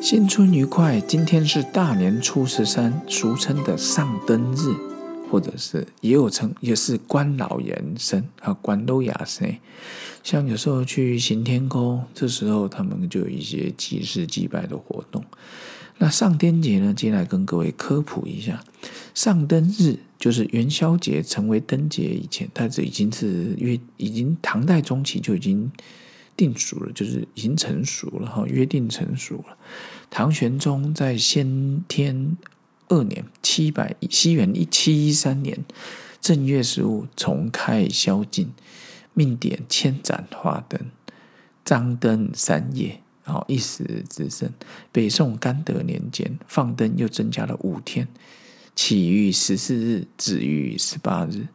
[0.00, 0.98] 新春愉快！
[1.02, 4.74] 今天是大年初十三，俗称的上灯日，
[5.30, 9.54] 或者是也有称也是关老延生啊，关都雅生。
[10.24, 15.22] 像有时候去行天宫，这时候他们就有一些祭祀祭拜的活动。
[15.98, 18.64] 那上灯节呢，接下来跟各位科普一下，
[19.14, 25.70] 上灯日就是元宵节成为灯节以前，它这已经是约已经唐代中期就已经。
[26.36, 29.56] 定熟了，就是已经成熟了哈，约定成熟了。
[30.10, 32.36] 唐玄宗在先天
[32.88, 35.64] 二年（七百西元一七一三年）
[36.20, 38.52] 正月十五重开宵禁，
[39.14, 40.80] 命点千盏花灯，
[41.64, 44.50] 张灯三夜，然后一时之盛。
[44.90, 48.08] 北宋干德年间放灯又增加了五天，
[48.74, 51.46] 起于十四日，止于十八日，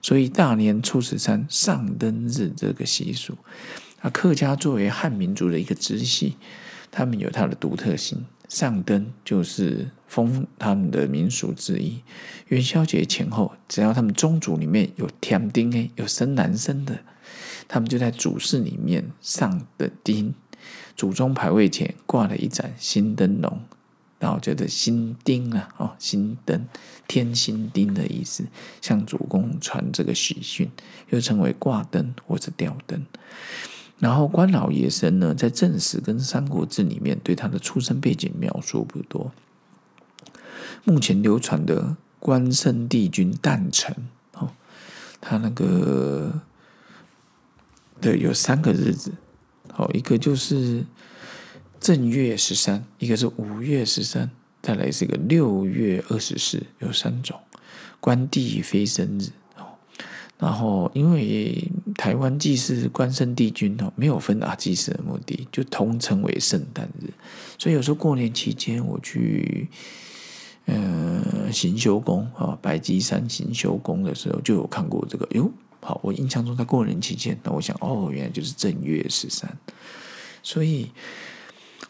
[0.00, 3.36] 所以大年初十三上灯日这个习俗。
[4.04, 6.36] 那客家作为汉民族的一个支系，
[6.90, 8.26] 他们有它的独特性。
[8.46, 12.02] 上灯就是封他们的民俗之一。
[12.48, 16.98] 元宵节前后，只要他们宗族里面有添丁诶，有生男生的，
[17.66, 20.34] 他们就在主室里面上的丁。
[20.94, 23.62] 祖宗牌位前挂了一盏新灯笼，
[24.18, 26.66] 然后叫做新丁啊，哦，新灯
[27.08, 28.44] 添新丁的意思，
[28.82, 30.70] 向主公传这个喜讯，
[31.08, 33.06] 又称为挂灯或者吊灯。
[33.98, 39.32] 然后关老爷生呢，在正史跟三国志里面对他的出生背景描述不多。
[40.84, 43.94] 目前流传的关圣帝君诞辰，
[44.34, 44.50] 哦，
[45.20, 46.42] 他那个
[48.00, 49.12] 对有三个日子，
[49.76, 50.84] 哦，一个就是
[51.80, 57.40] 正月十三，一个是五月十三，再来是一个六月二十四，有三种
[58.00, 59.30] 关帝非生日。
[60.44, 67.08] 然后，因为台湾祭祀关圣帝君哦，没有分啊祭祀的目的，就通称为圣诞日。
[67.58, 69.66] 所以有时候过年期间，我去
[70.66, 75.26] 嗯行修宫啊，白鸡山行修宫的时候，就有看过这个。
[75.30, 75.50] 哟，
[75.80, 79.56] 好，我印象中在过年期间，那我想哦，原来就是正月十三，
[80.42, 80.90] 所以。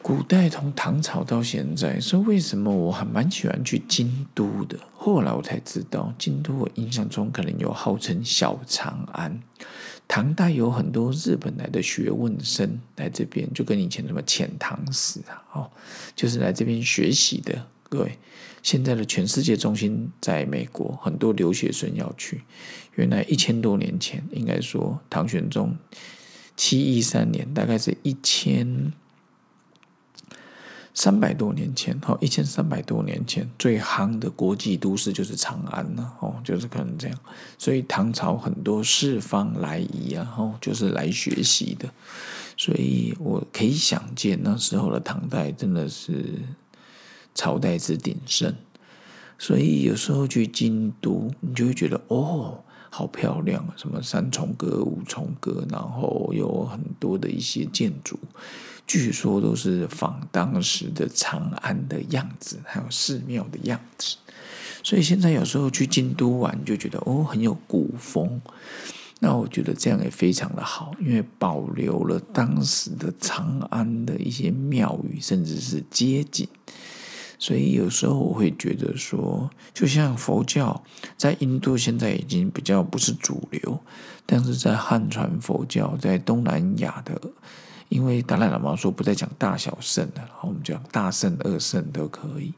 [0.00, 4.78] 古代从唐朝到现在，说为什么我还蛮喜欢去京都的？
[4.96, 9.40] 后来我才知道，京都我印象中可能有号称小长安。
[10.06, 15.70] 唐代有很多日本来的学问生来这边，就跟以前什么遣唐使啊，哦，
[16.16, 17.66] 就是来这边学习的。
[17.90, 18.18] 各位，
[18.62, 22.42] 现在的全世界中心在美国，很多留学生要去。
[22.94, 25.76] 原来一千多年前，应该说唐玄宗
[26.56, 28.92] 七一三年，大概是一千。
[31.00, 37.16] 三百多年前，哦，一千三百多年前，最夯的国际都市就是长安了，哦，就是可能这样。
[37.56, 41.88] 所以唐朝很多四方来仪啊，哦，就是来学习的。
[42.56, 46.42] 所以我可以想见，那时候的唐代真的是
[47.32, 48.52] 朝代之鼎盛。
[49.38, 52.64] 所以有时候去京都，你就会觉得，哦。
[52.90, 53.62] 好漂亮！
[53.76, 58.18] 什么三重阁、五重阁，然后有很多的一些建筑，
[58.88, 64.16] 据说都是仿当时的长安的样子，还有寺庙的样子。
[64.82, 68.40] 所以现在有时候去京都玩，就觉得哦，很有古风。
[69.20, 76.48] 那我觉得这样也非常的好，因为保留了当时的长安的一些庙宇，甚至是街景。
[77.40, 80.82] 所以有时候我会觉得说，就像佛教
[81.16, 83.80] 在印度现在已经比较不是主流，
[84.24, 87.20] 但是在汉传佛教在东南亚的，
[87.88, 92.52] 因为达赖喇嘛说不再讲大小圣了，然后我们讲大圣、二圣都可以。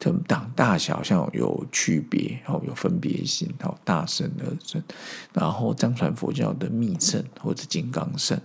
[0.00, 4.80] 这大大小像有区别，然后有分别性，然后大圣、二圣，
[5.32, 8.40] 然后藏传佛教的密圣或者金刚圣。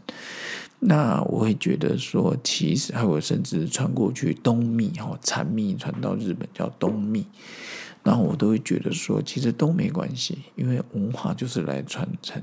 [0.80, 7.24] 那我会觉得说，其实还有甚至传过去东密哈禅密传到日本叫东密，
[8.02, 12.42] 然后我都会觉得说，其实都没关系，因为文化就是来传承，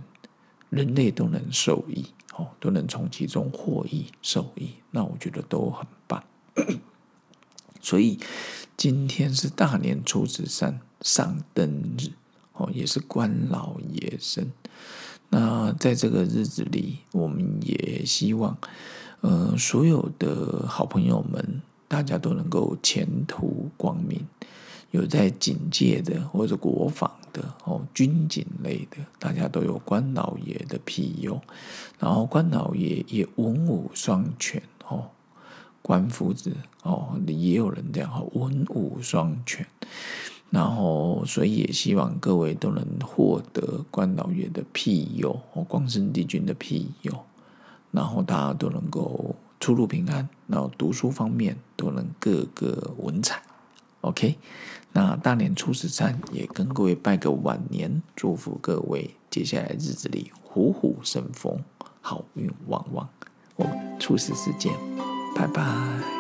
[0.70, 6.24] 人类都能受益哦，都能从其中获益受益，那我觉得都很棒。
[7.82, 8.18] 所以
[8.76, 12.10] 今天是大年初十三上灯日
[12.54, 14.50] 哦，也是关老爷生。
[15.30, 18.56] 那在这个日子里，我们也希望，
[19.20, 24.26] 呃，所有的好朋友们，大家都能够前途光明。
[24.92, 31.40] 有在警戒的或者国防的哦，军警类的，大家都有关老爷的庇佑。
[31.98, 35.10] 然后关老爷也文武双全哦，
[35.82, 39.66] 关夫子哦，也有人这样文武双全。
[40.50, 47.12] 然后，所以也希望各位都能获得关老爷的庇佑，或光圣帝君的庇佑，
[47.92, 53.40] 然后大家都能够出入平安，然后读书方面都能各个文采。
[54.02, 54.38] OK，
[54.92, 61.62] 那大年初十三也跟各位拜个晚年，祝福各位接下来日子里虎虎生风，
[62.00, 63.08] 好运旺旺。
[63.56, 64.72] 我们初十四见，
[65.36, 66.19] 拜拜。